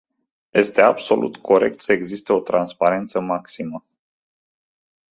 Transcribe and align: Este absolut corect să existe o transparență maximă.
Este 0.51 0.81
absolut 0.81 1.37
corect 1.37 1.79
să 1.79 1.91
existe 1.93 2.33
o 2.33 2.39
transparență 2.39 3.19
maximă. 3.19 3.85